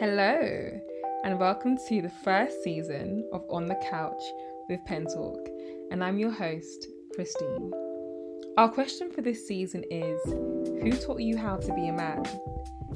[0.00, 0.80] Hello,
[1.22, 4.20] and welcome to the first season of On the Couch
[4.68, 5.38] with Pen Talk,
[5.92, 7.70] and I'm your host, Christine.
[8.56, 12.24] Our question for this season is Who taught you how to be a man?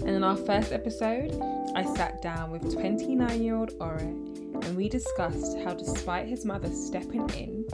[0.01, 1.41] And in our first episode,
[1.77, 6.69] I sat down with 29 year old Ore and we discussed how, despite his mother
[6.73, 7.65] stepping in,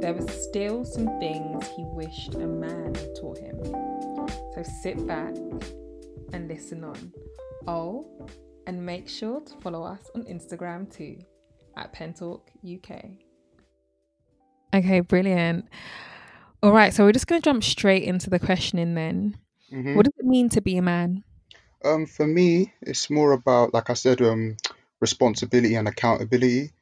[0.00, 3.62] there were still some things he wished a man had taught him.
[4.54, 5.34] So sit back
[6.32, 7.12] and listen on.
[7.66, 8.06] Oh,
[8.66, 11.18] and make sure to follow us on Instagram too
[11.76, 13.04] at Pentalk UK.
[14.74, 15.68] Okay, brilliant.
[16.62, 19.38] All right, so we're just going to jump straight into the questioning then.
[19.70, 21.24] hmm What does it mean to be a man?
[21.84, 24.56] Um, for me, it's more about, like I said, um,
[25.00, 26.72] responsibility and accountability,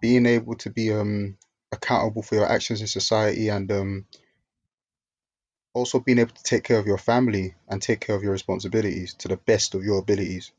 [0.00, 1.36] being able to be um
[1.72, 4.06] accountable for your actions in society, and um
[5.72, 9.14] also being able to take care of your family and take care of your responsibilities
[9.14, 10.52] to the best of your abilities.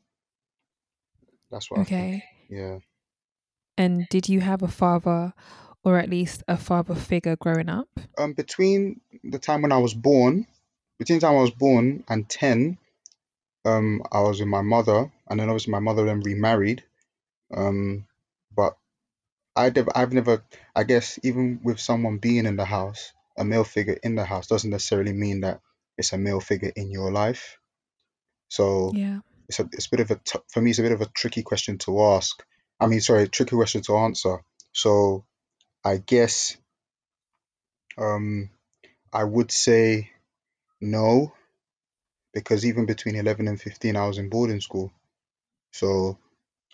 [1.52, 1.80] That's what.
[1.80, 2.24] Okay.
[2.48, 2.78] Yeah.
[3.78, 5.34] And did you have a father
[5.84, 7.88] or at least a father figure growing up?
[8.18, 10.46] Um, between the time when I was born,
[10.98, 12.78] between the time I was born and 10,
[13.64, 16.84] um, I was with my mother, and then obviously my mother then remarried.
[17.54, 18.06] Um,
[18.54, 18.76] but
[19.54, 20.42] I never, I've never,
[20.74, 24.46] I guess, even with someone being in the house, a male figure in the house
[24.46, 25.60] doesn't necessarily mean that
[25.98, 27.58] it's a male figure in your life.
[28.48, 29.20] So Yeah.
[29.52, 31.06] It's a, it's a bit of a, t for me, it's a bit of a
[31.06, 32.42] tricky question to ask.
[32.80, 34.42] I mean, sorry, tricky question to answer.
[34.72, 35.24] So
[35.84, 36.56] I guess,
[37.98, 38.50] um,
[39.12, 40.10] I would say
[40.80, 41.34] no,
[42.32, 44.90] because even between 11 and 15, I was in boarding school.
[45.72, 46.18] So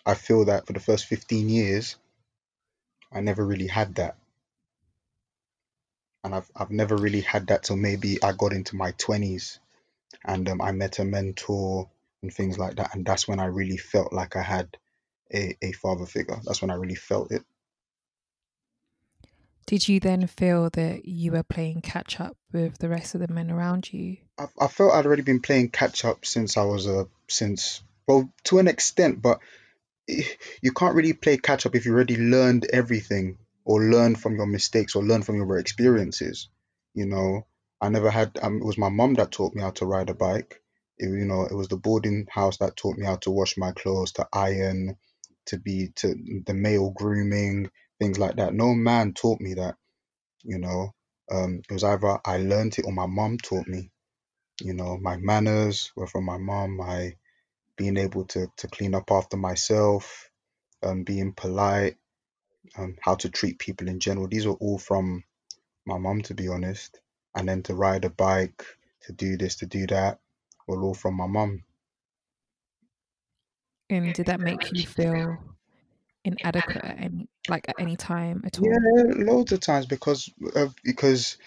[0.05, 1.97] I feel that for the first 15 years,
[3.11, 4.15] I never really had that.
[6.23, 9.59] And I've, I've never really had that till maybe I got into my 20s
[10.23, 11.89] and um, I met a mentor
[12.21, 12.95] and things like that.
[12.95, 14.77] And that's when I really felt like I had
[15.33, 16.39] a, a father figure.
[16.45, 17.43] That's when I really felt it.
[19.65, 23.31] Did you then feel that you were playing catch up with the rest of the
[23.31, 24.17] men around you?
[24.39, 28.33] I, I felt I'd already been playing catch up since I was a, since, well,
[28.45, 29.39] to an extent, but
[30.07, 34.47] you can't really play catch up if you already learned everything or learn from your
[34.47, 36.49] mistakes or learn from your experiences.
[36.95, 37.45] You know,
[37.79, 40.15] I never had, um, it was my mom that taught me how to ride a
[40.15, 40.63] bike.
[40.99, 43.71] It, you know, it was the boarding house that taught me how to wash my
[43.71, 44.97] clothes, to iron,
[45.47, 46.15] to be, to
[46.45, 48.53] the male grooming, things like that.
[48.53, 49.75] No man taught me that,
[50.43, 50.93] you know.
[51.31, 53.91] Um, it was either I learned it or my mom taught me.
[54.61, 57.15] You know, my manners were from my mom, my
[57.77, 60.29] being able to, to clean up after myself,
[60.83, 61.97] um, being polite,
[62.77, 64.27] um, how to treat people in general.
[64.27, 65.23] These are all from
[65.85, 66.99] my mum, to be honest.
[67.35, 68.65] And then to ride a bike,
[69.03, 70.19] to do this, to do that,
[70.69, 71.63] were all from my mum.
[73.89, 75.55] And did that make you feel
[76.23, 78.67] inadequate at any like at any time at all?
[78.67, 81.37] Yeah, loads of times because of, because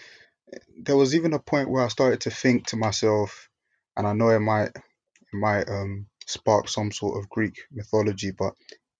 [0.77, 3.49] there was even a point where I started to think to myself,
[3.95, 8.53] and I know it might it might um spark some sort of Greek mythology, but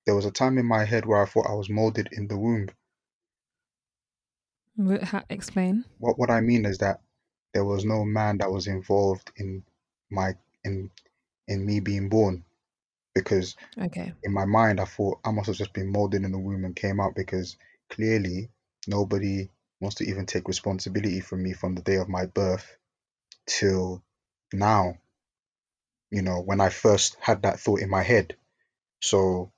[0.05, 2.37] there was a time in my head where I thought I was molded in the
[2.37, 2.69] womb.
[4.77, 5.85] Wh- ha- Explain.
[5.99, 7.01] What what I mean is that
[7.53, 9.63] there was no man that was involved in
[10.13, 10.91] my in
[11.47, 12.45] in me being born
[13.15, 14.13] because Okay.
[14.23, 16.75] in my mind I thought I must have just been molded in the womb and
[16.75, 17.57] came out because
[17.89, 18.49] clearly
[18.87, 22.77] nobody wants to even take responsibility from me from the day of my birth
[23.45, 24.03] till
[24.53, 24.97] now,
[26.11, 28.35] you know, when I first had that thought in my head.
[29.01, 29.51] So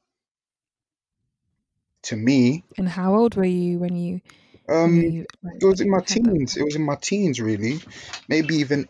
[2.03, 4.22] to me, And how old were you when you
[4.67, 5.25] um,
[5.59, 6.57] it was in my teens.
[6.57, 7.79] It was in my teens, really.
[8.27, 8.87] Maybe even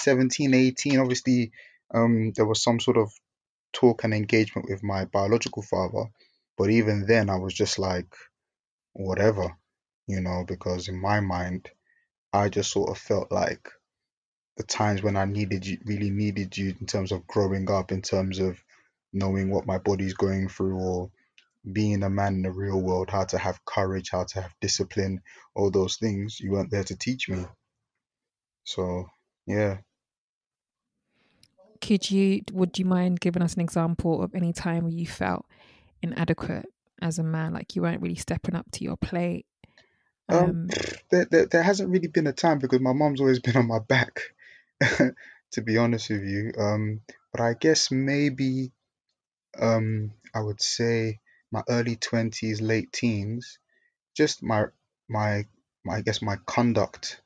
[0.00, 0.98] 17, 18.
[0.98, 1.52] Obviously,
[1.94, 3.12] um, there was some sort of
[3.72, 6.04] talk and engagement with my biological father.
[6.56, 8.08] But even then, I was just like,
[8.92, 9.56] whatever,
[10.06, 11.68] you know, because in my mind,
[12.32, 13.68] I just sort of felt like
[14.56, 18.02] the times when I needed you, really needed you in terms of growing up, in
[18.02, 18.58] terms of
[19.12, 21.10] knowing what my body's going through, or
[21.72, 25.20] being a man in the real world, how to have courage, how to have discipline,
[25.54, 27.44] all those things, you weren't there to teach me.
[28.64, 29.06] So,
[29.46, 29.78] yeah.
[31.80, 35.46] Could you would you mind giving us an example of any time where you felt
[36.02, 36.66] inadequate
[37.02, 39.46] as a man, like you weren't really stepping up to your plate?
[40.28, 40.68] Um, Um,
[41.10, 43.78] there, there, there hasn't really been a time because my mom's always been on my
[43.78, 44.20] back,
[44.80, 46.52] to be honest with you.
[46.58, 47.00] Um,
[47.32, 48.72] but I guess maybe
[49.58, 51.20] um, I would say
[51.52, 53.58] my early 20s, late teens,
[54.16, 54.66] just my
[55.08, 55.44] my
[55.84, 57.20] my I guess my conduct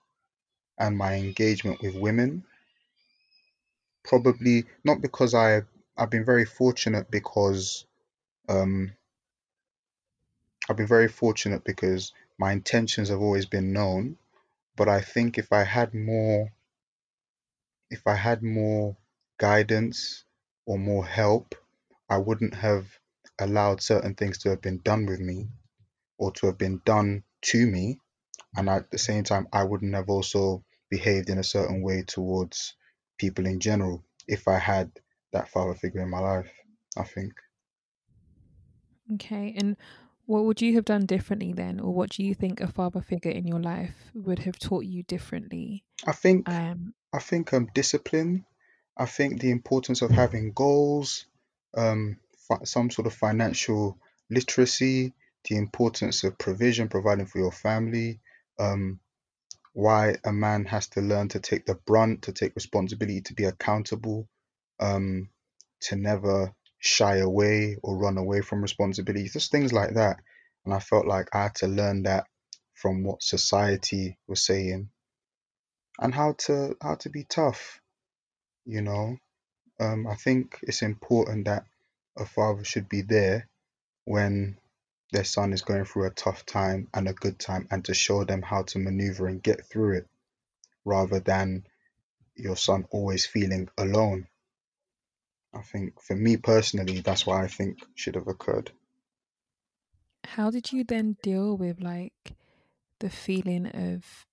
[0.79, 2.45] and my engagement with women.
[4.05, 5.63] Probably not because I
[5.97, 7.87] I've been very fortunate because
[8.49, 8.93] um
[10.69, 14.17] I've been very fortunate because my intentions have always been known.
[14.77, 16.53] But I think if I had more
[17.91, 18.97] if I had more
[19.39, 20.25] guidance
[20.67, 21.55] or more help,
[22.09, 22.87] I wouldn't have
[23.39, 25.49] allowed certain things to have been done with me
[26.19, 28.01] or to have been done to me.
[28.57, 32.75] And at the same time, I wouldn't have also behaved in a certain way towards
[33.25, 33.97] people in general
[34.27, 34.87] if I had
[35.33, 36.51] that father figure in my life,
[36.97, 37.33] I think.
[39.15, 39.55] Okay.
[39.57, 39.77] And
[40.27, 41.81] what would you have done differently then?
[41.81, 45.03] Or what do you think a father figure in your life would have taught you
[45.03, 45.85] differently?
[46.07, 48.47] I think Um, I think um discipline.
[48.97, 51.27] I think the importance of having goals,
[51.75, 52.19] um,
[52.49, 55.13] fi- some sort of financial literacy,
[55.49, 58.21] the importance of provision, providing for your family,
[58.59, 59.01] um,
[59.73, 63.45] why a man has to learn to take the brunt, to take responsibility, to be
[63.45, 64.29] accountable,
[64.81, 65.29] um,
[65.81, 70.17] to never shy away or run away from responsibility, just things like that.
[70.65, 72.27] And I felt like I had to learn that
[72.75, 74.91] from what society was saying
[75.99, 77.81] and how to how to be tough,
[78.65, 79.17] you know.
[79.79, 81.65] Um, I think it's important that
[82.19, 83.49] a father should be there
[84.05, 84.59] when
[85.11, 88.25] their son is going through a tough time and a good time and to show
[88.25, 90.09] them how to maneuver and get through it
[90.85, 91.65] rather than
[92.35, 94.27] your son always feeling alone.
[95.53, 98.71] I think for me personally, that's what I think should have occurred.
[100.25, 102.37] how did you then deal with like
[103.01, 104.27] the feeling of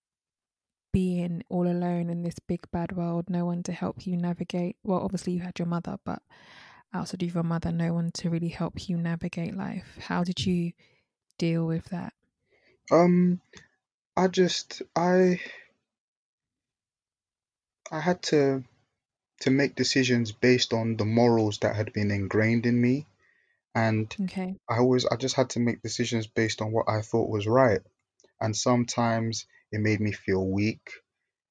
[0.94, 4.77] being all alone in this big bad world, no one to help you navigate?
[4.83, 6.21] Well, obviously you had your mother, but
[6.94, 9.98] outside of your mother, no one to really help you navigate life.
[10.00, 10.74] How did you
[11.38, 12.13] deal with that?
[12.92, 13.42] Um,
[14.18, 15.42] I just I
[17.92, 18.63] I had to
[19.42, 23.07] to make decisions based on the morals that had been ingrained in me
[23.75, 24.57] and Okay.
[24.69, 27.81] I always I just had to make decisions based on what I thought was right.
[28.42, 30.92] And sometimes it made me feel weak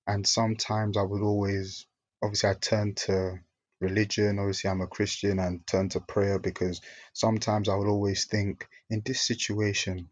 [0.06, 1.87] and sometimes I would always
[2.23, 3.41] obviously I turned to
[3.81, 4.38] religion.
[4.38, 6.81] Obviously I'm a Christian and turn to prayer because
[7.12, 10.08] sometimes I would always think in this situation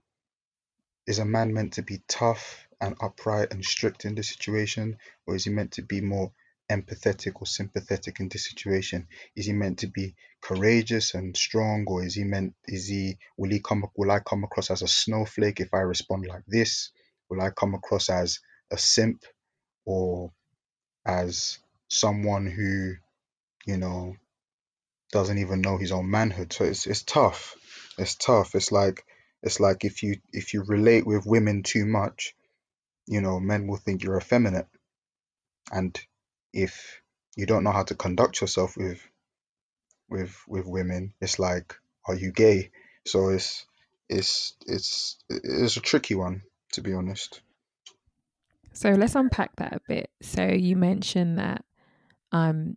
[1.06, 4.96] is a man meant to be tough and upright and strict in this situation?
[5.26, 6.32] Or is he meant to be more
[6.70, 9.06] empathetic or sympathetic in this situation?
[9.36, 11.84] Is he meant to be courageous and strong?
[11.86, 14.88] Or is he meant is he will he come will I come across as a
[14.88, 16.90] snowflake if I respond like this?
[17.28, 18.40] Will I come across as
[18.70, 19.22] a simp
[19.84, 20.32] or
[21.06, 21.58] as
[21.88, 22.94] someone who,
[23.66, 24.16] you know,
[25.12, 26.52] doesn't even know his own manhood.
[26.52, 27.56] So it's it's tough.
[27.98, 28.54] It's tough.
[28.54, 29.04] It's like
[29.42, 32.34] it's like if you if you relate with women too much,
[33.06, 34.66] you know, men will think you're effeminate.
[35.70, 35.98] And
[36.52, 37.00] if
[37.36, 39.00] you don't know how to conduct yourself with
[40.08, 41.74] with with women, it's like,
[42.06, 42.70] are you gay?
[43.06, 43.66] So it's
[44.08, 47.40] it's it's it's a tricky one to be honest.
[48.72, 50.10] So let's unpack that a bit.
[50.20, 51.64] So you mentioned that
[52.32, 52.76] um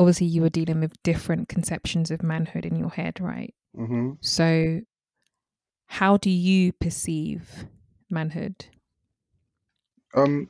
[0.00, 3.54] obviously you were dealing with different conceptions of manhood in your head, right?
[3.74, 4.80] hmm So
[5.86, 7.66] how do you perceive
[8.10, 8.66] manhood?
[10.14, 10.48] Um,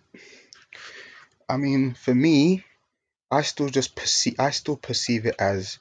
[1.49, 2.65] I mean, for me,
[3.31, 5.79] I still just perceive I still perceive it as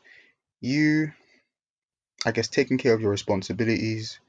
[0.62, 1.12] you,
[2.26, 4.20] I guess, taking care of your responsibilities.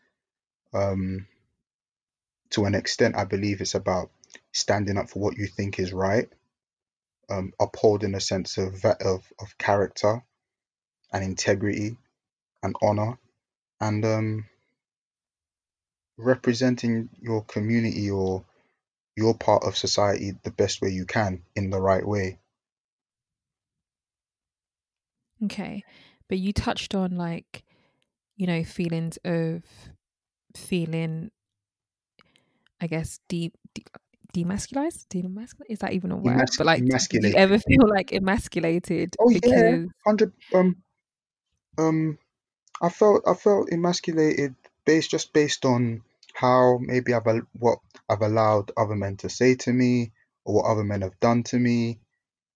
[0.72, 1.26] Um,
[2.50, 4.10] to an extent, I believe it's about
[4.52, 6.28] standing up for what you think is right,
[7.30, 10.22] um, upholding a sense of of of character
[11.12, 11.96] and integrity
[12.62, 13.18] and honor,
[13.80, 14.44] and um,
[16.16, 18.44] representing your community or
[19.16, 22.38] your part of society the best way you can in the right way.
[25.44, 25.84] Okay.
[26.28, 27.64] But you touched on like,
[28.36, 29.62] you know, feelings of
[30.56, 31.30] feeling
[32.80, 33.82] I guess deep, de
[34.34, 35.06] demasculized?
[35.08, 35.70] Demasculized?
[35.70, 36.50] Is that even a word?
[36.58, 40.32] But like did you ever feel like emasculated Oh yeah, because hundred.
[40.54, 40.76] Um,
[41.78, 42.18] um,
[42.82, 46.02] I felt I felt emasculated based just based on
[46.34, 47.26] how maybe I've
[47.58, 50.12] what I've allowed other men to say to me
[50.44, 52.00] or what other men have done to me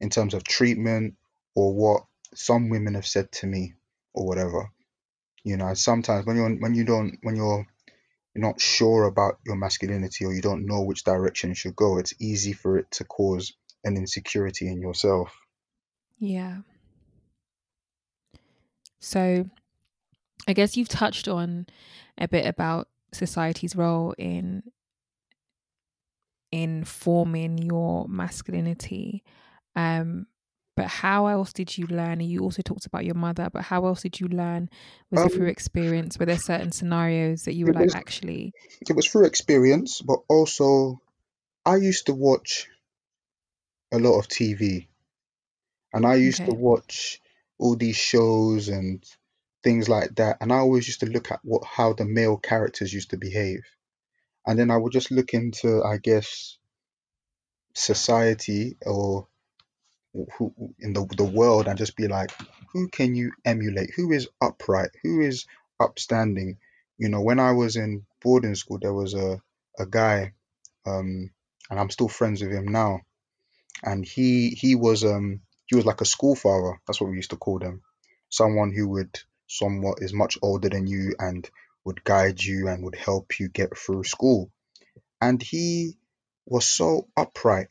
[0.01, 1.15] in terms of treatment
[1.55, 2.03] or what
[2.35, 3.75] some women have said to me
[4.13, 4.71] or whatever.
[5.45, 7.67] You know, sometimes when you're when you don't when you're
[8.39, 12.53] not sure about your masculinity or you don't know which direction should go, it's easy
[12.53, 13.53] for it to cause
[13.85, 15.33] an insecurity in yourself.
[16.19, 16.59] yeah.
[19.01, 19.49] So
[20.47, 21.67] I guess you've touched on
[22.17, 24.63] a bit about society's role in
[26.51, 29.23] in forming your masculinity.
[29.77, 30.27] Um,
[30.79, 32.21] but how else did you learn?
[32.21, 34.71] You also talked about your mother, but how else did you learn?
[35.11, 36.17] Was it through Um, experience?
[36.17, 40.21] Were there certain scenarios that you were like, was actually, it was through experience, but
[40.29, 41.03] also
[41.67, 42.69] I used to watch
[43.91, 44.87] a lot of TV,
[45.93, 47.21] and I used to watch
[47.59, 49.05] all these shows and
[49.65, 52.95] things like that, and I always used to look at what how the male characters
[52.95, 53.65] used to behave,
[54.47, 56.57] and then I would just look into, I guess,
[57.75, 59.28] society or
[60.13, 62.31] who in the the world and just be like,
[62.73, 63.91] who can you emulate?
[63.97, 64.91] Who is upright?
[65.03, 65.47] Who is
[65.81, 66.59] upstanding?
[66.99, 69.41] You know, when I was in boarding school, there was a
[69.79, 70.33] a guy,
[70.87, 71.31] um,
[71.71, 73.01] and I'm still friends with him now,
[73.83, 76.81] and he he was um he was like a school father.
[76.87, 77.83] That's what we used to call them.
[78.31, 81.49] Someone who would somewhat is much older than you and
[81.85, 84.51] would guide you and would help you get through school.
[85.21, 85.97] And he
[86.47, 87.69] was so upright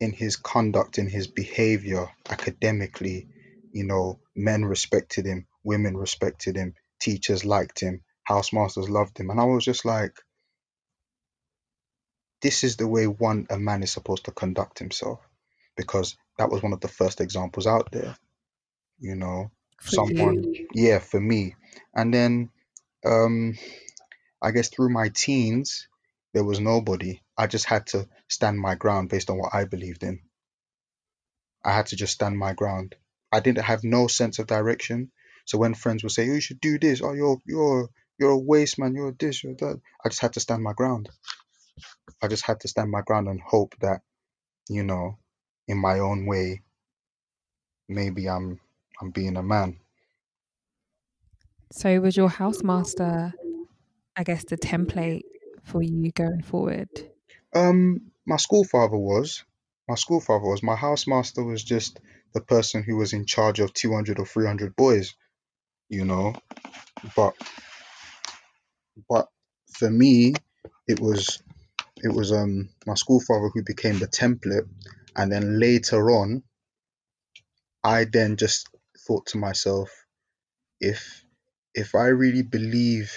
[0.00, 3.28] in his conduct, in his behavior academically.
[3.72, 9.30] You know, men respected him, women respected him, teachers liked him, housemasters loved him.
[9.30, 10.16] And I was just like,
[12.42, 15.20] this is the way one a man is supposed to conduct himself.
[15.76, 18.16] Because that was one of the first examples out there,
[19.00, 19.50] you know,
[19.80, 20.04] for you?
[20.16, 21.54] someone, yeah, for me.
[21.94, 22.50] And then
[23.06, 23.54] um
[24.42, 25.88] I guess through my teens,
[26.32, 27.20] there was nobody.
[27.38, 30.20] I just had to stand my ground based on what I believed in.
[31.64, 32.96] I had to just stand my ground.
[33.30, 35.12] I didn't have no sense of direction.
[35.44, 38.38] So when friends would say, "Oh, you should do this," "Oh, you're you're you're a
[38.38, 41.10] waste man," "You're this," "You're that," I just had to stand my ground.
[42.22, 44.02] I just had to stand my ground and hope that,
[44.68, 45.18] you know,
[45.68, 46.62] in my own way,
[47.88, 48.60] maybe I'm
[49.00, 49.80] I'm being a man.
[51.72, 53.32] So was your housemaster,
[54.16, 55.22] I guess, the template
[55.64, 56.88] for you going forward?
[57.54, 59.44] Um, my school father was.
[59.88, 60.62] My school father was.
[60.62, 62.00] My housemaster was just
[62.34, 65.14] the person who was in charge of 200 or 300 boys,
[65.88, 66.34] you know.
[67.16, 67.34] But
[69.08, 69.28] but
[69.72, 70.34] for me,
[70.86, 71.42] it was
[71.96, 74.68] it was um my school father who became the template,
[75.16, 76.42] and then later on,
[77.82, 78.68] I then just
[79.06, 79.90] thought to myself,
[80.80, 81.24] if
[81.74, 83.12] if I really believe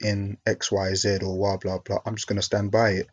[0.00, 3.08] in X, Y, Z or blah blah blah, I'm just gonna stand by it.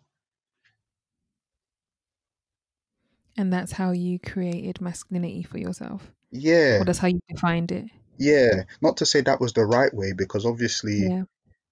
[3.36, 7.86] And that's how you created masculinity for yourself, or Yeah, that's how you defined it.
[8.18, 8.64] yeah.
[8.82, 11.24] Not to say that was the right way, because obviously, Yeah.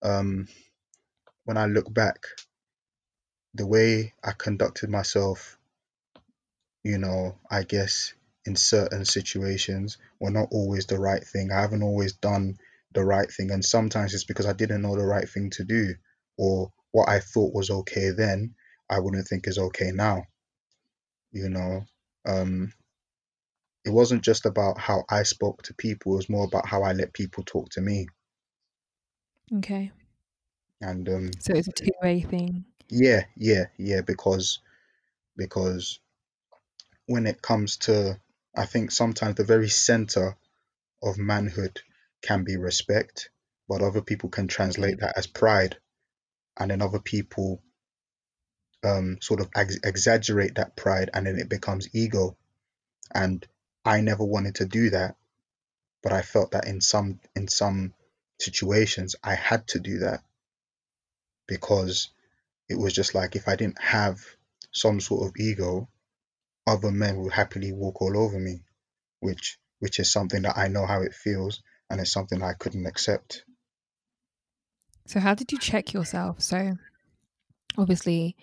[0.02, 0.48] um,
[1.46, 2.26] when I look back,
[3.54, 5.60] the way I conducted myself,
[6.84, 8.14] you know, I guess
[8.46, 11.52] in certain situations were not always the right thing.
[11.52, 12.58] I haven't always done
[12.94, 15.94] the right thing, and sometimes it's because I didn't know the right thing to do,
[16.38, 18.56] or what I thought was okay then,
[18.90, 20.24] I wouldn't think is okay now,
[21.32, 21.86] you know.
[22.26, 22.74] Um,
[23.84, 26.94] it wasn't just about how I spoke to people, it was more about how I
[26.94, 28.08] let people talk to me.
[29.56, 29.92] Okay.
[30.82, 32.66] And um, So it's a two way thing.
[32.90, 34.60] yeah, yeah, yeah, because
[35.38, 36.00] because
[37.08, 38.20] when it comes to,
[38.56, 40.38] I think sometimes the very center
[41.04, 41.82] of manhood
[42.22, 43.30] can be respect,
[43.68, 45.78] but other people can translate that as pride,
[46.60, 47.64] and then other people
[48.84, 52.36] um, sort of ex- exaggerate that pride, and then it becomes ego.
[53.14, 53.46] And
[53.86, 55.16] I never wanted to do that,
[56.04, 57.94] but I felt that in some in some
[58.40, 60.24] situations I had to do that
[61.48, 62.10] because
[62.70, 64.20] it was just like if I didn't have
[64.72, 65.90] some sort of ego,
[66.66, 68.64] other men would happily walk all over me,
[69.20, 72.86] which which is something that I know how it feels, and it's something I couldn't
[72.86, 73.44] accept.
[75.08, 76.42] So how did you check yourself?
[76.42, 76.78] So
[77.78, 78.36] obviously,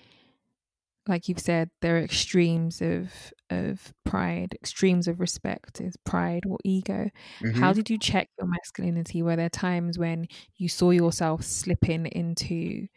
[1.08, 6.58] like you've said, there are extremes of of pride, extremes of respect is pride or
[6.64, 7.10] ego.
[7.52, 9.22] How hmm did you check your masculinity?
[9.22, 12.88] Were there times when you saw yourself slipping into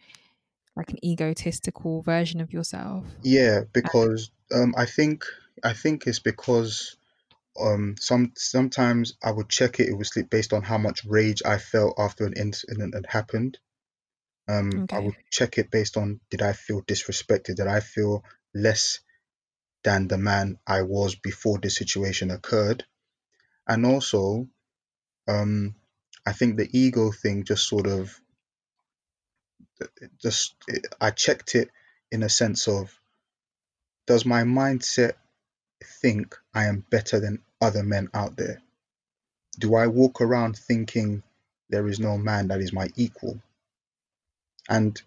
[0.75, 3.05] like an egotistical version of yourself?
[3.23, 5.23] Yeah, Uh, because um, I think
[5.63, 6.97] I think it's because
[7.59, 9.89] um, some sometimes I would check it.
[9.89, 13.59] It would slip based on how much rage I felt after an incident had happened.
[14.47, 15.01] Um, I Okay.
[15.01, 17.55] would check it based on did I feel disrespected?
[17.55, 18.99] Did I feel less
[19.83, 22.85] than the man I was before this situation occurred?
[23.67, 24.47] And also,
[25.27, 25.75] um,
[26.25, 28.19] I think the ego thing just sort of
[30.21, 30.55] just
[30.99, 31.69] I checked it
[32.11, 32.91] in a sense of
[34.07, 35.13] does my mindset
[36.01, 38.61] think I am better than other men out there?
[39.59, 41.23] Do I walk around thinking
[41.69, 43.41] there is no man that is my equal?
[44.71, 45.01] And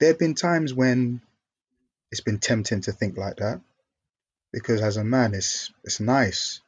[0.00, 1.22] there have been times when
[2.12, 3.60] it's been tempting to think like that.
[4.52, 6.62] because as a man, it's it's nice.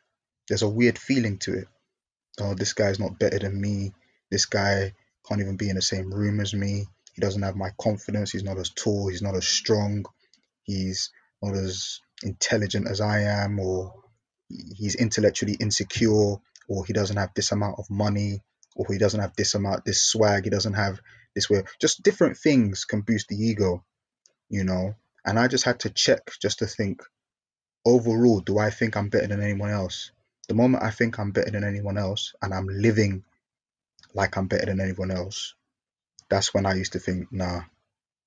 [0.48, 1.68] There's a weird feeling to it.
[2.40, 3.92] Oh, this guy's not better than me.
[4.30, 4.94] This guy
[5.28, 6.86] can't even be in the same room as me.
[7.14, 8.32] He doesn't have my confidence.
[8.32, 9.08] He's not as tall.
[9.08, 10.06] He's not as strong.
[10.64, 11.10] He's
[11.42, 13.94] not as intelligent as I am, or
[14.48, 16.36] he's intellectually insecure,
[16.68, 18.42] or he doesn't have this amount of money,
[18.76, 20.44] or he doesn't have this amount, this swag.
[20.44, 21.00] He doesn't have
[21.34, 21.64] this way.
[21.80, 23.84] Just different things can boost the ego,
[24.48, 24.94] you know.
[25.24, 27.02] And I just had to check just to think
[27.84, 30.10] overall, do I think I'm better than anyone else?
[30.48, 33.24] The moment I think I'm better than anyone else and I'm living
[34.14, 35.54] like I'm better than anyone else,
[36.28, 37.62] that's when I used to think, nah,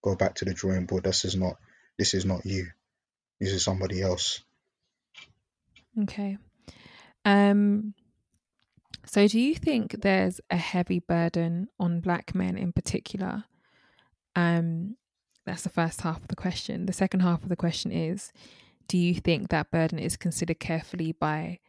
[0.02, 1.04] go back to the drawing board.
[1.04, 1.58] This is not
[1.98, 2.68] this is not you.
[3.40, 4.44] This is somebody else.
[6.04, 6.38] Okay.
[7.26, 7.94] Um
[9.08, 13.46] so do you think there's a heavy burden on black men in particular?
[14.36, 14.98] Um
[15.46, 16.86] that's the first half of the question.
[16.86, 18.32] The second half of the question is
[18.88, 21.60] do you think that burden is considered carefully by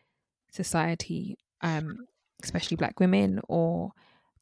[0.52, 2.07] society, um,
[2.42, 3.92] especially black women, or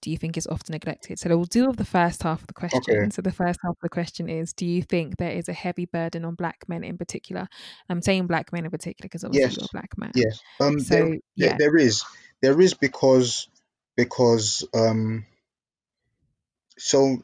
[0.03, 1.19] do you think it's often neglected?
[1.19, 2.83] So we'll do with the first half of the question.
[2.89, 3.09] Okay.
[3.11, 5.87] So the first half of the question is: Do you think there is a heavy
[5.87, 7.49] burden on black men in particular?
[7.89, 9.57] I'm saying black men in particular because obviously Yes.
[9.57, 10.13] you're a black man.
[10.15, 10.41] Yes.
[10.61, 12.05] Um So there yeah, there is.
[12.43, 13.49] There is because
[13.97, 15.27] because um
[16.79, 17.19] so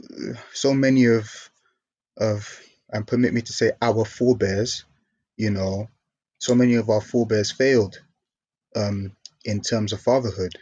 [0.54, 1.50] so many of
[2.18, 4.84] of and permit me to say our forebears,
[5.36, 5.88] you know,
[6.40, 8.00] so many of our forebears failed
[8.76, 10.54] um in terms of fatherhood.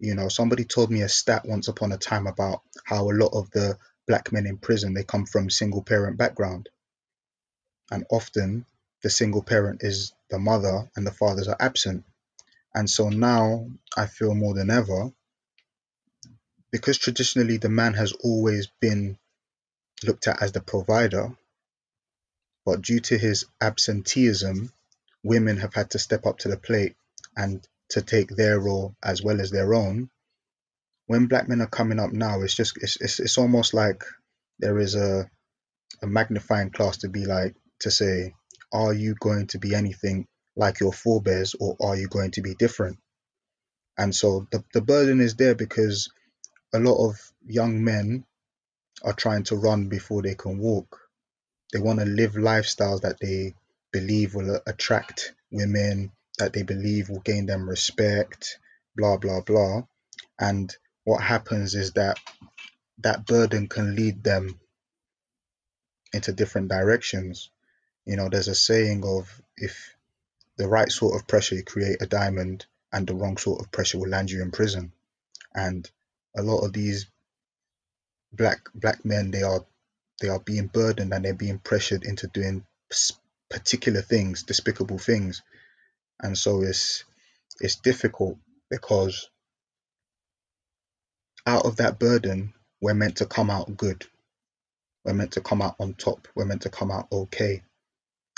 [0.00, 3.32] You know, somebody told me a stat once upon a time about how a lot
[3.34, 6.68] of the black men in prison they come from single parent background,
[7.90, 8.66] and often
[9.02, 12.04] the single parent is the mother and the fathers are absent.
[12.74, 15.10] And so now I feel more than ever
[16.72, 19.16] because traditionally the man has always been
[20.04, 21.36] looked at as the provider,
[22.66, 24.72] but due to his absenteeism,
[25.22, 26.96] women have had to step up to the plate
[27.36, 30.10] and to take their role as well as their own.
[31.06, 34.02] When black men are coming up now, it's just it's it's, it's almost like
[34.58, 35.30] there is a
[36.02, 38.34] a magnifying class to be like to say,
[38.72, 42.54] are you going to be anything like your forebears or are you going to be
[42.54, 42.98] different?
[43.96, 46.10] And so the, the burden is there because
[46.72, 48.24] a lot of young men
[49.02, 51.00] are trying to run before they can walk.
[51.72, 53.54] They want to live lifestyles that they
[53.92, 58.58] believe will attract women, that they believe will gain them respect,
[58.96, 59.82] blah, blah, blah.
[60.38, 62.18] And what happens is that
[62.98, 64.58] that burden can lead them
[66.12, 67.50] into different directions.
[68.06, 69.93] You know, there's a saying of if
[70.56, 73.98] the right sort of pressure you create a diamond and the wrong sort of pressure
[73.98, 74.92] will land you in prison.
[75.54, 75.90] And
[76.36, 77.06] a lot of these
[78.32, 79.64] black black men they are
[80.20, 82.64] they are being burdened and they're being pressured into doing
[83.50, 85.42] particular things, despicable things.
[86.20, 87.04] And so it's
[87.60, 88.38] it's difficult
[88.70, 89.28] because
[91.46, 94.06] out of that burden we're meant to come out good.
[95.04, 96.28] We're meant to come out on top.
[96.34, 97.62] We're meant to come out okay.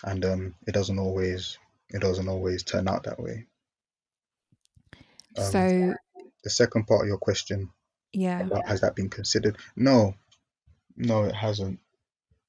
[0.04, 1.58] And um it doesn't always
[1.90, 3.46] it doesn't always turn out that way.
[5.36, 5.94] Um, so
[6.44, 7.70] the second part of your question
[8.12, 9.56] yeah, has that been considered?
[9.76, 10.14] No,
[10.96, 11.80] no, it hasn't.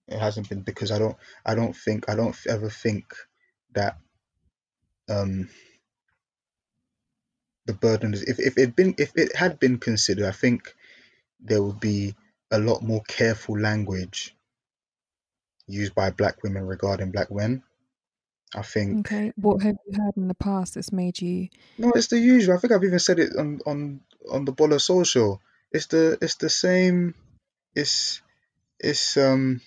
[0.07, 3.13] It hasn't been because I don't I don't think I don't ever think
[3.73, 3.97] that
[5.09, 5.49] um
[7.65, 10.73] the burden is if, if it been if it had been considered, I think
[11.41, 12.15] there would be
[12.49, 14.33] a lot more careful language
[15.67, 17.61] used by black women regarding black men.
[18.55, 19.33] I think okay.
[19.35, 21.49] What have you heard in the past that's made you?
[21.77, 22.55] no, it's the usual.
[22.55, 25.41] I think I've even said it on on on the Bola Social.
[25.71, 27.13] It's the it's the same.
[27.75, 28.21] It's
[28.79, 29.61] it's um.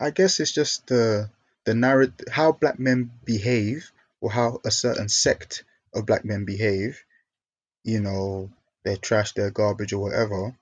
[0.00, 1.30] I guess it's just the
[1.64, 7.04] the narrative how black men behave or how a certain sect of black men behave.
[7.84, 8.50] You know,
[8.84, 10.56] they're trash, they're garbage, or whatever.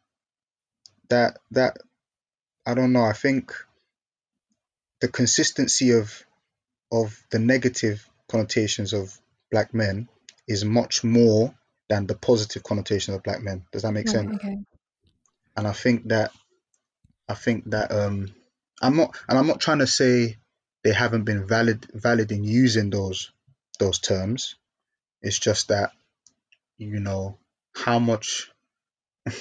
[1.09, 1.79] That that
[2.66, 3.05] I don't know.
[3.05, 3.55] I think
[5.01, 6.25] the consistency of
[6.93, 9.17] of the negative connotations of
[9.51, 10.09] black men
[10.49, 11.55] is much more
[11.89, 13.65] than the positive connotation of black men.
[13.73, 14.33] Does that make Right, sense?
[14.37, 14.59] okay.
[15.57, 16.33] And I think that
[17.29, 18.35] I think that um
[18.83, 20.37] I'm not and I'm not trying to say
[20.85, 23.33] they haven't been valid valid in using those
[23.79, 24.57] those terms.
[25.23, 25.93] It's just that
[26.79, 27.39] you know
[27.77, 28.51] how much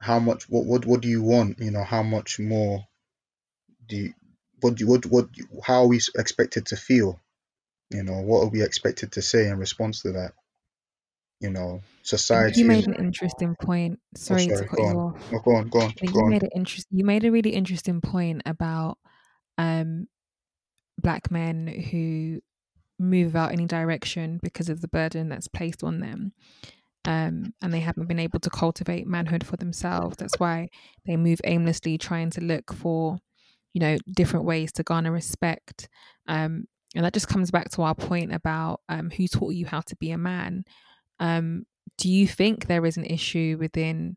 [0.00, 1.60] how much what what what do you want?
[1.60, 2.84] You know how much more
[3.86, 4.14] do you
[4.62, 5.28] what do what what
[5.64, 7.20] how are we expected to feel?
[7.90, 10.32] You know what are we expected to say in response to that?
[11.40, 13.98] You know society You made an interesting point.
[14.14, 15.30] oh Sorry to cut you on off.
[15.44, 16.86] go on go on go you on made an interest.
[16.90, 18.98] You made a really interesting point about
[19.58, 20.06] um
[20.98, 22.40] black men who
[22.98, 26.32] move out any direction because of the burden that's placed on them.
[27.04, 30.16] Um, and they haven't been able to cultivate manhood for themselves.
[30.18, 30.68] That's why
[31.04, 33.18] they move aimlessly, trying to look for,
[33.72, 35.88] you know, different ways to garner respect.
[36.26, 39.80] Um, and that just comes back to our point about um, who taught you how
[39.80, 40.64] to be a man.
[41.20, 41.64] Um,
[41.98, 44.16] do you think there is an issue within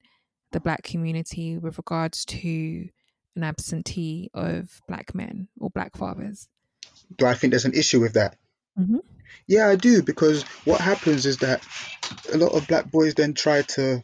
[0.51, 2.87] the black community with regards to
[3.35, 6.47] an absentee of black men or black fathers?
[7.17, 8.37] Do I think there's an issue with that?
[8.77, 9.01] Mhm.
[9.47, 11.63] Yeah, I do because what happens is that
[12.31, 14.03] a lot of black boys then try to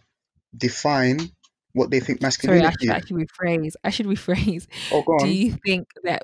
[0.56, 1.32] define
[1.74, 2.62] what they think masculinity.
[2.64, 2.90] Sorry, I should is.
[2.90, 3.74] actually rephrase.
[3.84, 4.68] I should rephrase.
[4.92, 6.24] Oh, go Do you think that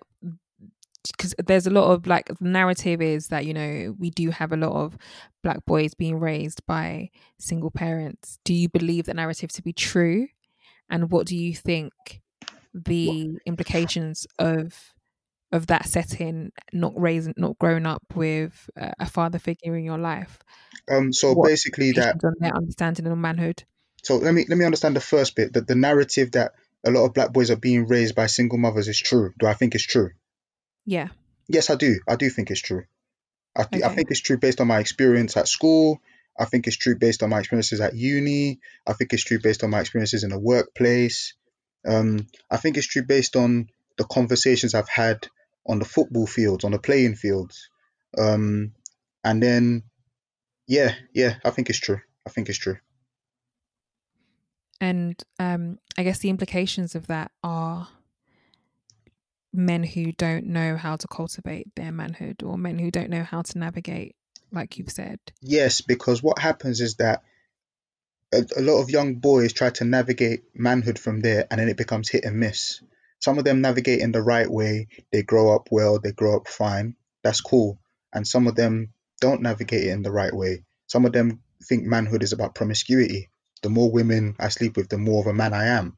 [1.12, 4.52] because there's a lot of like the narrative is that you know we do have
[4.52, 4.98] a lot of
[5.44, 8.40] black boys being raised by single parents.
[8.44, 10.28] Do you believe that narrative to be true?
[10.90, 11.94] And what do you think
[12.74, 14.94] the implications of
[15.54, 20.40] of that setting, not raising, not growing up with a father figure in your life?
[20.90, 22.24] Um, so What basically that.
[22.24, 23.64] on their understanding of manhood?
[24.08, 25.52] So let me let me understand the first bit.
[25.52, 26.54] That the narrative that
[26.86, 29.34] a lot of black boys are being raised by single mothers is true.
[29.38, 30.12] Do I think it's true?
[30.86, 31.10] Yeah.
[31.50, 32.00] Yes, I do.
[32.08, 32.86] I do think it's true.
[33.54, 36.00] I, th- I think it's true based on my experience at school.
[36.40, 38.62] I think it's true based on my experiences at uni.
[38.88, 41.34] I think it's true based on my experiences in the workplace.
[41.86, 43.68] Um, I think it's true based on
[43.98, 45.28] the conversations I've had
[45.66, 47.70] on the football fields, on the playing fields.
[48.18, 48.72] Um,
[49.26, 49.84] and then,
[50.66, 52.00] yeah, yeah, I think it's true.
[52.26, 52.78] I think it's true.
[54.80, 57.88] And um, I guess the implications of that are
[59.54, 63.42] men who don't know how to cultivate their manhood or men who don't know how
[63.42, 64.16] to navigate,
[64.52, 65.20] like you've said.
[65.42, 67.24] Yes, because what happens is that
[68.34, 71.78] a, a lot of young boys try to navigate manhood from there and then it
[71.78, 72.82] becomes hit and miss.
[73.20, 76.48] Some of them navigate in the right way, they grow up well, they grow up
[76.48, 77.80] fine, that's cool.
[78.14, 80.64] And some of them don't navigate it in the right way.
[80.86, 83.30] Some of them think manhood is about promiscuity.
[83.64, 85.98] The more women I sleep with, the more of a man I am.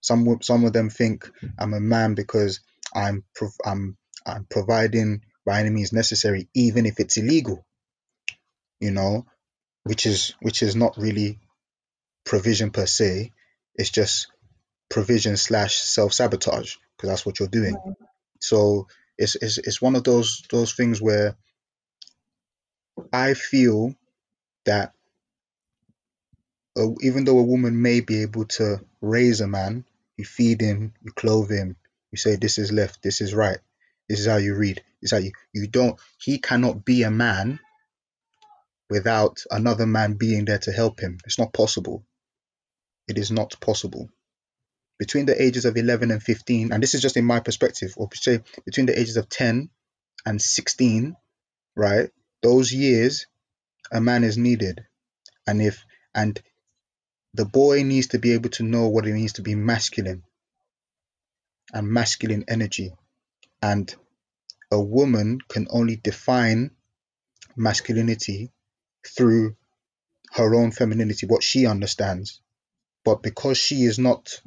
[0.00, 2.60] Some some of them think I'm a man because
[2.94, 7.64] I'm prov- I'm I'm providing by any means necessary, even if it's illegal.
[8.80, 9.26] You know,
[9.84, 11.38] which is which is not really
[12.24, 13.32] provision per se.
[13.74, 14.28] It's just
[14.90, 17.76] provision slash self sabotage because that's what you're doing.
[18.40, 21.36] So it's, it's it's one of those those things where
[23.12, 23.94] I feel
[24.66, 24.92] that
[26.76, 29.84] even though a woman may be able to raise a man,
[30.16, 31.76] you feed him, you clothe him,
[32.12, 33.58] you say this is left, this is right,
[34.08, 35.98] this is how you read, this is how you you don't.
[36.18, 37.60] He cannot be a man
[38.88, 41.18] without another man being there to help him.
[41.24, 42.04] It's not possible.
[43.08, 44.10] It is not possible.
[44.98, 48.08] Between the ages of 11 and 15, and this is just in my perspective, or
[48.14, 49.70] say between the ages of 10
[50.26, 51.16] and 16,
[51.74, 52.10] right?
[52.42, 53.26] Those years,
[53.90, 54.84] a man is needed.
[55.46, 56.40] And if, and
[57.34, 60.24] the boy needs to be able to know what it means to be masculine
[61.72, 62.92] and masculine energy.
[63.62, 63.94] And
[64.70, 66.70] a woman can only define
[67.56, 68.50] masculinity
[69.06, 69.56] through
[70.32, 72.40] her own femininity, what she understands.
[73.04, 74.40] But because she is not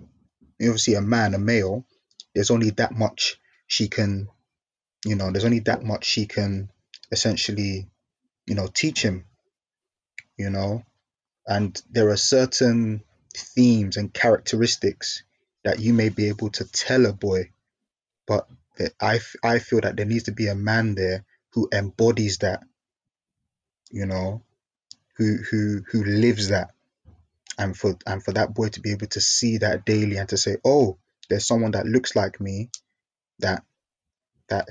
[0.62, 1.86] obviously a man, a male,
[2.34, 4.28] there's only that much she can,
[5.06, 6.70] you know, there's only that much she can
[7.12, 7.88] essentially,
[8.46, 9.26] you know, teach him,
[10.38, 10.84] you know.
[11.46, 13.04] And there are certain
[13.36, 15.24] themes and characteristics
[15.64, 17.52] that you may be able to tell a boy,
[18.28, 18.48] but
[19.02, 22.64] I, I feel that there needs to be a man there who embodies that,
[23.92, 24.42] you know,
[25.18, 26.72] who who who lives that.
[27.58, 30.38] And for and for that boy to be able to see that daily and to
[30.38, 30.98] say oh
[31.30, 32.70] there's someone that looks like me
[33.40, 33.64] that
[34.50, 34.70] that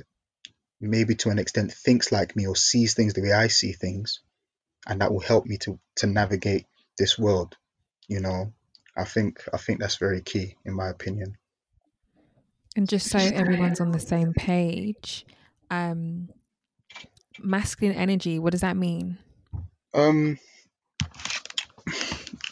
[0.81, 4.21] maybe to an extent thinks like me or sees things the way I see things
[4.87, 6.67] and that will help me to to navigate
[6.99, 7.57] this world
[8.09, 8.53] you know
[8.97, 11.37] I think I think that's very key in my opinion
[12.77, 15.27] And just so everyone's on the same page,
[15.71, 16.29] um,
[17.39, 19.19] masculine energy, what does that mean?
[19.95, 20.39] um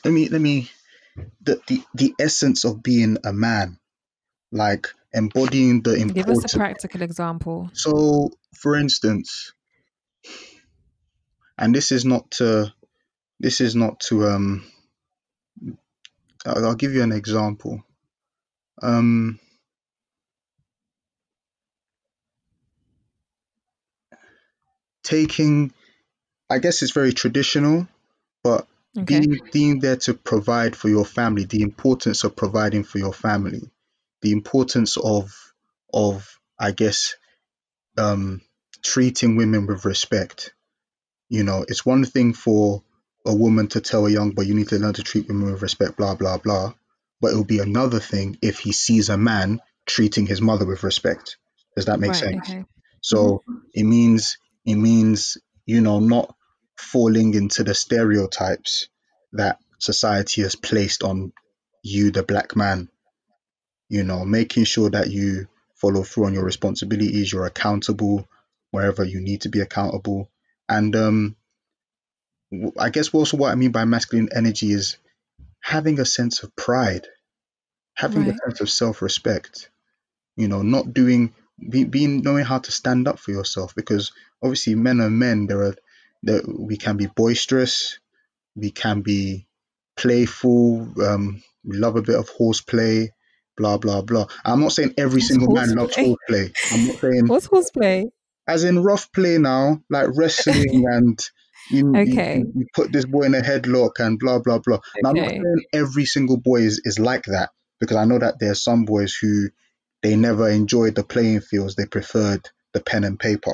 [0.04, 0.70] let me let me
[1.42, 3.78] the the, the essence of being a man
[4.52, 7.70] like embodying the Give us a practical example.
[7.72, 9.52] so for instance
[11.60, 12.72] and this is not to
[13.40, 14.64] this is not to um
[16.46, 17.84] I'll, give you an example
[18.82, 19.38] um
[25.04, 25.72] taking
[26.50, 27.86] i guess it's very traditional
[28.42, 28.66] but
[28.98, 29.20] Okay.
[29.20, 33.70] being being there to provide for your family the importance of providing for your family
[34.22, 35.32] the importance of
[35.92, 37.14] of i guess
[37.98, 38.40] um,
[38.82, 40.52] treating women with respect.
[41.30, 42.82] You know, it's one thing for
[43.24, 45.62] a woman to tell a young boy, you need to learn to treat women with
[45.62, 46.74] respect, blah, blah, blah.
[47.20, 51.38] But it'll be another thing if he sees a man treating his mother with respect.
[51.76, 52.20] Does that make Right.
[52.20, 52.50] sense?
[52.50, 52.64] Okay.
[53.00, 53.58] So mm-hmm.
[53.72, 56.34] it means it means you know not
[56.76, 58.88] falling into the stereotypes
[59.32, 61.32] that society has placed on
[61.82, 62.88] you, the black man.
[63.88, 68.28] You know, making sure that you follow through on your responsibilities, you're accountable
[68.70, 70.30] wherever you need to be accountable,
[70.70, 71.36] and um,
[72.78, 74.96] I guess also what I mean by masculine energy is
[75.60, 77.06] having a sense of pride,
[77.94, 78.34] having Right.
[78.34, 79.70] a sense of self-respect.
[80.36, 81.34] You know, not doing
[81.68, 85.46] be, being knowing how to stand up for yourself because obviously men are men.
[85.46, 85.74] There are
[86.22, 87.98] there, we can be boisterous,
[88.56, 89.46] we can be
[89.96, 90.88] playful.
[91.04, 93.10] Um, we love a bit of horseplay,
[93.56, 94.26] blah blah blah.
[94.44, 96.04] I'm not saying every What's single man loves horseplay?
[96.28, 96.54] horseplay.
[96.72, 98.06] I'm not saying What's horseplay?
[98.50, 101.18] As in rough play now, like wrestling and
[101.70, 102.42] you, Okay.
[102.42, 104.78] you, you put this boy in a headlock and blah blah blah.
[105.02, 108.40] Now, I'm not saying every single boy is, is like that because I know that
[108.40, 109.50] there are some boys who
[110.02, 111.76] they never enjoyed the playing fields.
[111.76, 113.52] They preferred the pen and paper.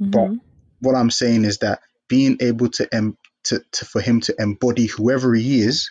[0.00, 0.40] But Mhm.
[0.80, 4.86] what I'm saying is that being able to em- to, to for him to embody
[4.86, 5.90] whoever he is,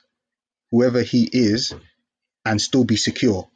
[0.72, 1.74] whoever he is,
[2.46, 3.50] and still be secure.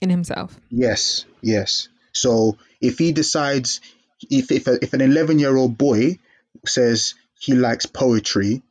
[0.00, 0.58] In himself.
[0.70, 1.88] Yes, yes.
[2.12, 3.80] So if he decides,
[4.30, 6.18] if if, a, if an 11 year old boy
[6.66, 8.62] says he likes poetry,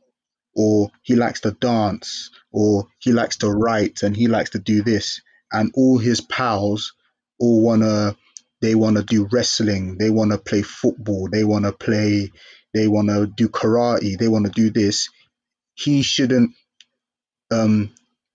[0.54, 4.82] or he likes to dance, or he likes to write, and he likes to do
[4.82, 5.20] this,
[5.52, 6.94] and all his pals
[7.38, 8.16] all wanna,
[8.60, 12.30] they wanna do wrestling, they wanna play football, they wanna play,
[12.74, 15.08] they wanna do karate, they wanna do this.
[15.74, 16.50] He shouldn't
[17.50, 17.90] um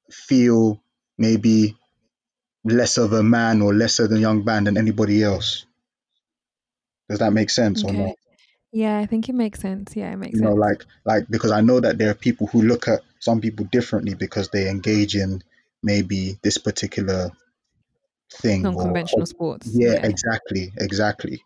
[0.09, 0.81] feel
[1.17, 1.77] maybe
[2.65, 5.65] less of a man or less of a young man than anybody else.
[7.09, 7.97] Does that make sense or Okay.
[8.07, 8.15] not?
[8.71, 9.95] Yeah, I think it makes sense.
[9.95, 10.59] Yeah, it makes You know, sense.
[10.59, 14.15] like like because I know that there are people who look at some people differently
[14.15, 15.43] because they engage in
[15.83, 17.31] maybe this particular
[18.33, 19.69] thing or Non-conventional sports.
[19.73, 20.05] yeah, Yeah.
[20.05, 21.43] exactly, exactly.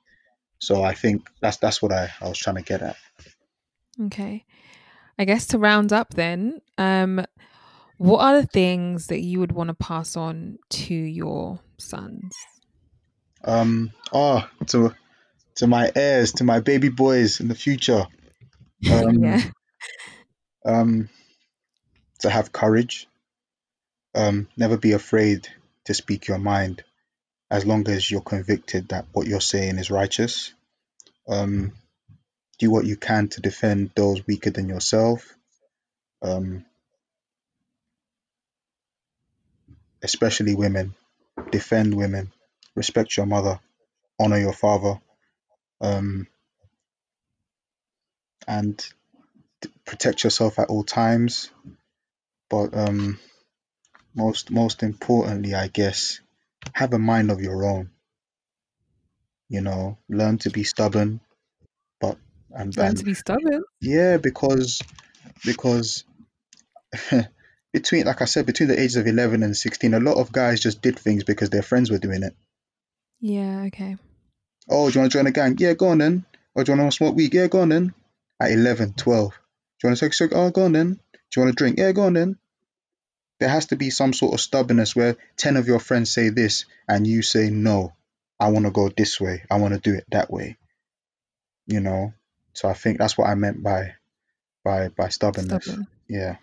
[0.60, 2.96] So I think that's that's what I, I was trying to get at.
[4.04, 4.46] Okay.
[5.18, 7.26] I guess to round up then, um,
[8.00, 12.34] what are the things that you would want to pass on to your sons?
[13.44, 14.96] Um oh to
[15.56, 18.08] to my heirs, to my baby boys in the future.
[18.90, 19.42] Um yeah.
[20.66, 21.10] um
[22.22, 23.10] to have courage
[24.16, 25.48] um, never be afraid
[25.86, 26.84] to speak your mind
[27.52, 30.54] as long as you're convicted that what you're saying is righteous.
[31.28, 31.74] Um,
[32.58, 35.36] do what you can to defend those weaker than yourself,
[36.22, 36.66] um,
[40.04, 40.96] especially women.
[41.52, 42.32] Defend women,
[42.76, 43.60] respect your mother,
[44.20, 45.00] honor your father,
[45.82, 46.28] um,
[48.48, 48.86] and
[49.86, 51.50] protect yourself at all times.
[52.50, 53.20] But um,
[54.16, 56.20] most most importantly, I guess,
[56.74, 57.92] have a mind of your own.
[59.48, 61.22] You know, learn to be stubborn,
[62.00, 62.18] but
[62.52, 63.64] and, Learn and to be stubborn.
[63.82, 64.82] yeah, because
[65.46, 66.04] because
[67.74, 70.60] between like I said, between the ages of eleven and sixteen, a lot of guys
[70.60, 72.36] just did things because their friends were doing it.
[73.20, 73.98] Yeah, okay.
[74.70, 75.56] Oh, do you want to join a gang?
[75.58, 76.26] Yeah, go on then.
[76.56, 77.34] Or do you want to smoke weed?
[77.34, 77.94] Yeah, go on then.
[78.40, 79.32] At 11, 12.
[79.32, 79.36] Do
[79.84, 80.32] you want to take a cig?
[80.34, 80.94] Oh, go on then.
[80.94, 81.80] Do you want to drink?
[81.80, 82.38] Yeah, go on then.
[83.40, 86.66] There has to be some sort of stubbornness where 10 of your friends say this
[86.88, 87.94] and you say, no,
[88.40, 89.44] I want to go this way.
[89.50, 90.58] I want to do it that way.
[91.68, 92.14] You know?
[92.54, 93.96] So I think that's what I meant by
[94.64, 95.64] by by stubbornness.
[95.64, 95.88] Stubborn.
[96.08, 96.38] Yeah.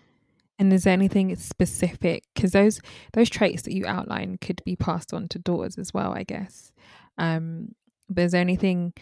[0.59, 2.23] And is there anything specific?
[2.33, 2.81] Because those
[3.13, 6.71] those traits that you outline could be passed on to daughters as well, I guess.
[7.17, 7.75] Um,
[8.09, 8.93] but is there anything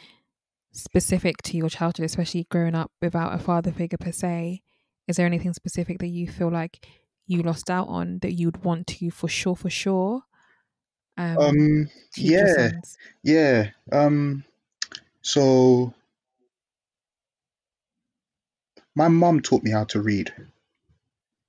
[0.73, 4.61] specific to your childhood, especially growing up without a father figure per se?
[5.07, 6.87] Is there anything specific that you feel like
[7.27, 10.23] you lost out on that you'd want to for sure, for sure?
[11.17, 12.99] Um, Um yeah, sons?
[13.23, 13.71] yeah.
[13.91, 14.43] Um
[15.21, 15.93] so
[18.95, 20.33] my mum taught me how to read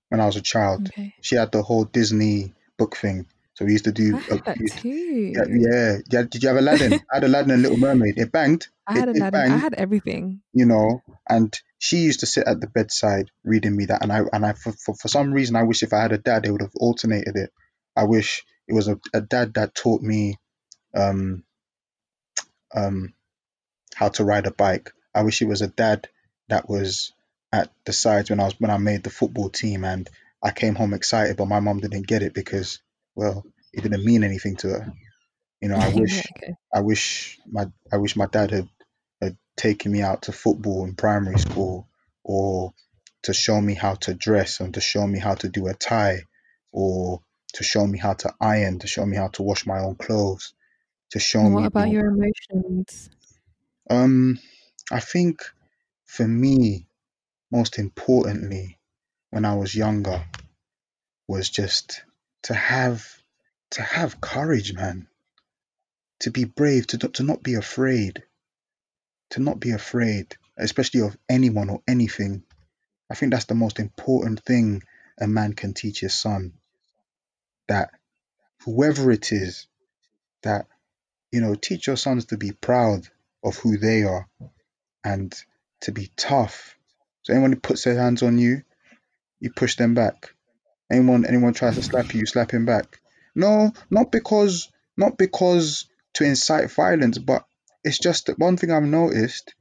[0.09, 0.89] when I was a child.
[0.89, 1.15] Okay.
[1.21, 3.27] She had the whole Disney book thing.
[3.55, 4.19] So we used to do.
[4.31, 5.33] Uh, too.
[5.35, 6.23] yeah, yeah, yeah.
[6.23, 6.93] Did you have Aladdin?
[7.11, 8.19] I had Aladdin and Little Mermaid.
[8.19, 9.53] It banged, I had it, it Aladdin.
[9.53, 10.43] I had everything.
[10.53, 11.03] you know.
[11.29, 14.03] And she used to sit at the bedside reading me that.
[14.03, 16.19] And I and I for, for, for some reason I wish if I had a
[16.19, 17.51] dad they would have alternated it.
[17.97, 20.37] I wish it was a, a dad that taught me
[20.95, 21.43] um
[22.75, 23.15] um
[23.95, 24.93] how to ride a bike.
[25.15, 26.09] I wish it was a dad
[26.49, 27.13] that was
[27.57, 30.09] at the sides when I was when I made the football team and
[30.43, 32.81] I came home excited, but my mom didn't get it because
[33.15, 34.93] well, it didn't mean anything to her.
[35.61, 36.55] You know, I wish okay.
[36.75, 38.69] I wish my I wish my dad had
[39.23, 41.89] had taken me out to football in primary school
[42.23, 42.75] or
[43.23, 46.21] to show me how to dress and to show me how to do a tie
[46.73, 47.23] or
[47.55, 50.53] to show me how to iron, to show me how to wash my own clothes,
[51.13, 53.11] to show what me about the- your emotional needs?
[53.89, 54.39] um
[54.93, 55.41] I think
[56.05, 56.87] for me
[57.51, 58.79] most importantly
[59.31, 60.25] when I was younger
[61.29, 62.03] was just
[62.45, 63.21] to have
[63.71, 65.09] to have courage, man.
[66.21, 68.23] To be brave, to to not be afraid.
[69.31, 72.45] To not be afraid, especially of anyone or anything.
[73.11, 74.83] I think that's the most important thing
[75.19, 76.55] a man can teach his son.
[77.69, 77.91] That
[78.65, 79.67] whoever it is,
[80.43, 80.67] that
[81.33, 83.09] you know, teach your sons to be proud
[83.43, 84.29] of who they are
[85.05, 85.35] and
[85.83, 86.77] to be tough.
[87.27, 88.63] So anyone who puts their hands on you,
[89.41, 90.33] you push them back.
[90.89, 93.01] Anyone anyone tries to slap you, you slap him back.
[93.35, 97.45] No, not because not because to incite violence, but
[97.83, 99.57] it's just that one thing I've noticed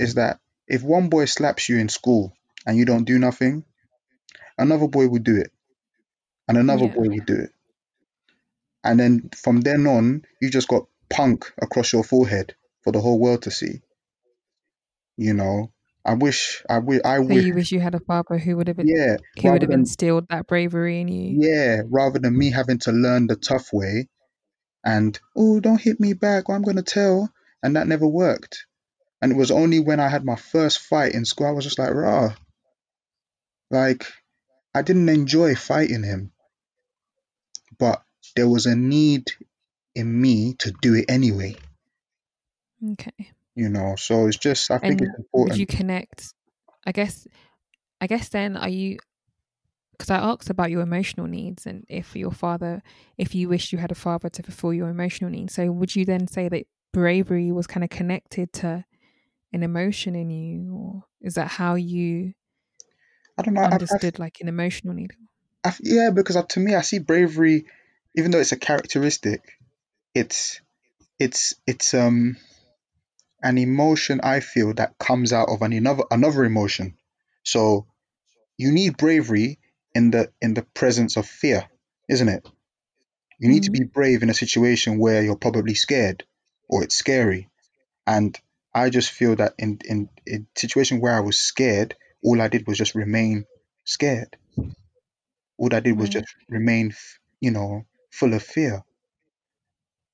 [0.00, 2.32] is that if one boy slaps you in school
[2.66, 3.64] and you don't do nothing,
[4.58, 5.52] another boy will do it.
[6.48, 6.94] And another Yeah.
[6.94, 7.50] boy will do it.
[8.82, 13.20] And then from then on, you just got punk across your forehead for the whole
[13.20, 13.82] world to see.
[15.16, 15.70] You know,
[16.06, 18.68] I wish, I wish, I So wish, you wish you had a father who would
[18.68, 21.36] have been yeah, who would have than instilled that bravery in you.
[21.40, 24.08] Yeah, rather than me having to learn the tough way
[24.84, 27.28] and, oh, don't hit me back, or I'm going to tell.
[27.62, 28.66] And that never worked.
[29.20, 31.78] And it was only when I had my first fight in school, I was just
[31.78, 32.34] like, rah.
[33.68, 34.06] Like,
[34.72, 36.30] I didn't enjoy fighting him,
[37.78, 38.02] but
[38.36, 39.32] there was a need
[39.96, 41.56] in me to do it anyway,
[42.92, 43.32] Okay.
[43.56, 43.96] You know?
[43.96, 46.32] So it's just, I think And it's would you connect?
[46.86, 47.26] I guess.
[48.00, 48.98] I guess then are you?
[49.92, 52.82] Because I asked about your emotional needs and if your father,
[53.16, 55.54] if you wish you had a father to fulfill your emotional needs.
[55.54, 58.84] So would you then say that bravery was kind of connected to
[59.52, 62.34] an emotion in you, or is that how you
[63.38, 63.62] I don't know.
[63.62, 65.14] I, I, understood like an emotional need?
[65.64, 67.66] I, yeah, because to me, I see bravery,
[68.14, 69.42] even though it's a characteristic,
[70.14, 70.60] it's,
[71.18, 72.36] it's, it's, um,
[73.42, 76.96] an emotion I feel that comes out of an another another emotion.
[77.42, 77.86] So
[78.56, 79.58] you need bravery
[79.94, 81.68] in the in the presence of fear,
[82.08, 82.48] isn't it?
[83.38, 83.84] You need to mm-hmm.
[83.84, 86.24] be brave in a situation where you're probably scared
[86.68, 87.48] or it's scary.
[88.06, 88.38] And
[88.74, 92.66] I just feel that in in in situation where I was scared, all I did
[92.66, 93.46] was just remain
[93.84, 94.36] scared.
[95.58, 96.94] All I did was just remain,
[97.40, 98.82] you know, full of fear.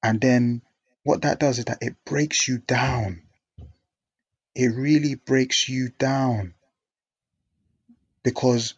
[0.02, 0.62] And then
[1.04, 3.22] what that does is that it breaks you down.
[4.54, 6.54] It really breaks you down
[8.22, 8.74] because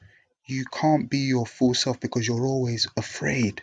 [0.46, 3.62] you can't be your full self because you're always afraid,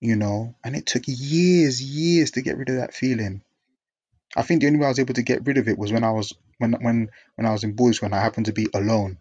[0.00, 0.54] you know.
[0.64, 3.42] And it took years, years to get rid of that feeling.
[4.36, 6.04] I think the only way I was able to get rid of it was when
[6.04, 9.18] I was when when when I was in boys when I happened to be alone,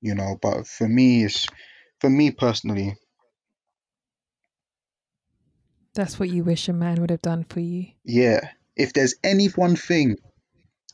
[0.00, 0.38] you know.
[0.40, 1.46] But for me, it's
[2.00, 2.96] for me personally,
[5.94, 7.86] That's what you wish a man would have done for you.
[8.04, 8.50] yeah.
[8.74, 10.16] If there's any one thing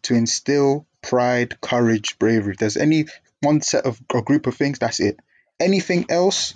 [0.03, 3.07] to instill pride, courage, bravery, if there's any
[3.41, 5.21] one set of a group of things, that's it.
[5.61, 6.55] Anything else,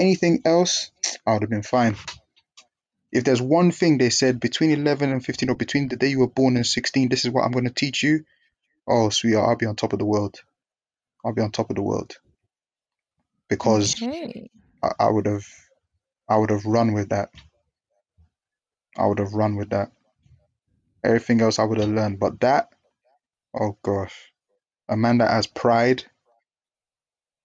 [0.00, 0.90] anything else,
[1.26, 1.96] I would have been fine.
[3.12, 6.18] If there's one thing they said between 11 and 15 or between the day you
[6.20, 8.24] were born and 16, this is what I'm going to teach you.
[8.88, 10.40] Oh, sweetheart, I'll be on top of the world.
[11.24, 12.16] I'll be on top of the world
[13.48, 14.50] because Okay.
[14.82, 15.46] I, I would have,
[16.28, 17.30] I would have run with that.
[18.96, 19.90] I would have run with that.
[21.04, 22.68] Everything else I would have learned, but that,
[23.58, 24.32] oh gosh,
[24.88, 26.04] a man that has pride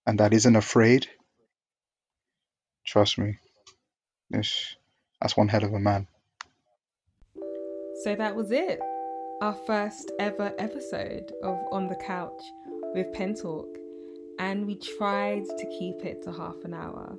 [0.05, 1.07] and that isn't afraid,
[2.85, 3.39] trust me,
[4.29, 4.75] this,
[5.19, 6.07] that's one hell of a man.
[8.03, 8.79] So that was it.
[9.41, 12.41] Our first ever episode of On the Couch
[12.93, 13.67] with Pen Talk.
[14.39, 17.17] And we tried to keep it to half an hour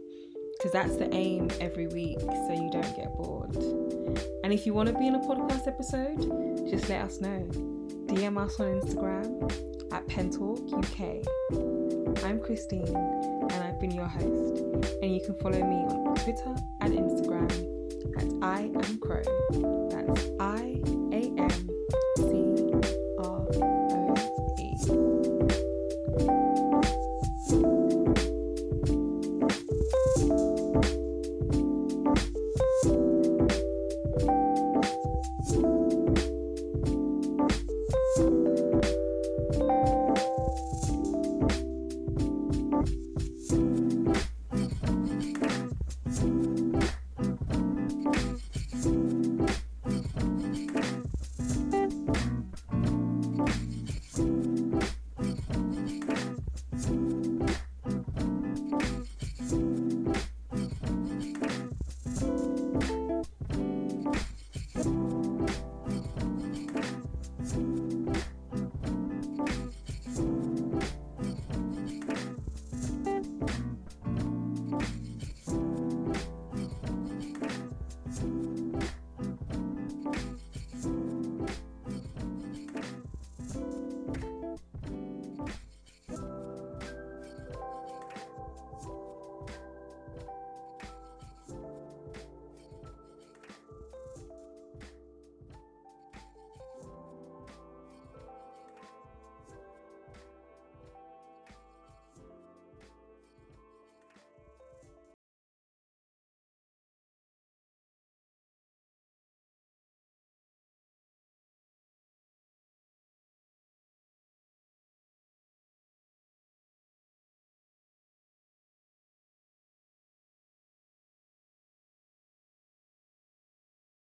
[0.58, 3.54] because that's the aim every week so you don't get bored.
[4.42, 6.18] And if you want to be in a podcast episode,
[6.68, 7.46] just let us know.
[8.06, 11.24] DM us on Instagram at Pen Talk UK.
[12.24, 14.62] I'm Christine and I've been your host.
[15.02, 17.78] And you can follow me on Twitter and Instagram
[18.16, 19.22] at I am Crow.
[19.90, 21.77] That's I